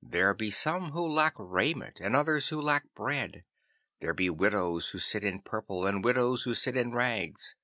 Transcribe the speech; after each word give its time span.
There 0.00 0.32
be 0.32 0.50
some 0.50 0.92
who 0.92 1.06
lack 1.06 1.34
raiment, 1.36 2.00
and 2.00 2.16
others 2.16 2.48
who 2.48 2.58
lack 2.58 2.94
bread. 2.94 3.44
There 4.00 4.14
be 4.14 4.30
widows 4.30 4.88
who 4.88 4.98
sit 4.98 5.22
in 5.22 5.42
purple, 5.42 5.84
and 5.84 6.02
widows 6.02 6.44
who 6.44 6.54
sit 6.54 6.78
in 6.78 6.92
rags. 6.92 7.56